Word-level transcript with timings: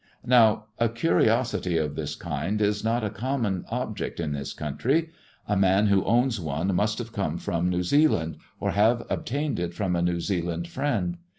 Now 0.25 0.65
a 0.79 0.89
curiosity 0.89 1.77
of 1.77 1.93
this 1.93 2.15
kind 2.15 2.59
is 2.59 2.83
not 2.83 3.03
a 3.03 3.11
common 3.11 3.65
object 3.69 4.19
in 4.19 4.31
this 4.31 4.51
country. 4.51 5.11
A 5.47 5.55
man 5.55 5.85
who 5.85 6.03
owns 6.05 6.39
one 6.39 6.73
must 6.73 6.97
have 6.97 7.13
come 7.13 7.37
from 7.37 7.69
New 7.69 7.83
Zealand, 7.83 8.37
or 8.59 8.71
have 8.71 9.05
obtained 9.11 9.59
it 9.59 9.75
from 9.75 9.95
a 9.95 10.01
New 10.01 10.19
Zealand 10.19 10.67
friend. 10.67 11.17